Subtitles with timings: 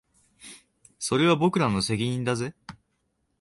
[0.97, 2.55] それは僕らの責任だぜ